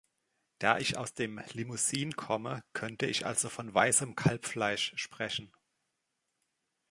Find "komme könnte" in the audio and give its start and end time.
2.15-3.05